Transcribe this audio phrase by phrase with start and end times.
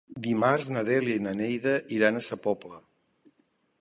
[0.27, 2.81] Dimarts na Dèlia i na Neida iran a Sa Pobla.